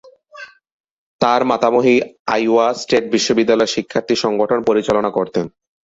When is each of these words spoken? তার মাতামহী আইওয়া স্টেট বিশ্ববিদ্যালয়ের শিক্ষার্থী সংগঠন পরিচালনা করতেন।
তার 1.21 1.41
মাতামহী 1.45 1.95
আইওয়া 2.27 2.65
স্টেট 2.73 3.03
বিশ্ববিদ্যালয়ের 3.11 3.73
শিক্ষার্থী 3.75 4.15
সংগঠন 4.23 4.59
পরিচালনা 4.69 5.09
করতেন। 5.17 5.45